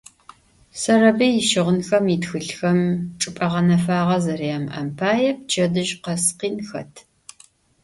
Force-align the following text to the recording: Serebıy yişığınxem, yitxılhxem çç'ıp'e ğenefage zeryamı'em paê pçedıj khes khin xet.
Serebıy 0.81 1.33
yişığınxem, 1.37 2.05
yitxılhxem 2.13 2.79
çç'ıp'e 3.19 3.47
ğenefage 3.51 4.17
zeryamı'em 4.25 4.87
paê 4.97 5.29
pçedıj 5.37 5.89
khes 6.03 6.25
khin 6.37 6.55
xet. 6.69 6.93